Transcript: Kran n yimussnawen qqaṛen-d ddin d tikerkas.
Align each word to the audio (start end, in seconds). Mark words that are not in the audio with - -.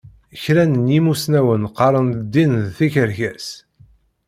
Kran 0.41 0.71
n 0.85 0.85
yimussnawen 0.93 1.69
qqaṛen-d 1.75 2.17
ddin 2.25 2.51
d 2.65 2.67
tikerkas. 2.77 3.47